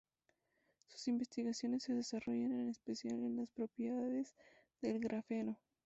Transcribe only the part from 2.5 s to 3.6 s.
en especial en las